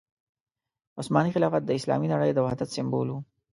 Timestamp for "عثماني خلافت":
0.99-1.61